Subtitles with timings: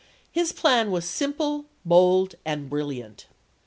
[0.31, 3.27] His plan was simple, bold, and brilliant.